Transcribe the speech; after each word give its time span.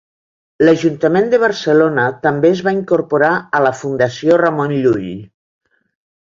L'Ajuntament 0.67 1.27
de 1.33 1.39
Barcelona 1.43 2.05
també 2.23 2.51
es 2.57 2.63
va 2.69 2.73
incorporar 2.77 3.29
a 3.59 3.61
la 3.67 3.73
Fundació 3.83 4.41
Ramon 4.45 4.75
Llull. 4.79 5.07